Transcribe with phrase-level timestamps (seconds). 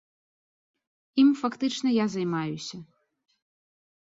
[1.23, 2.77] Ім, фактычна, я займаюся.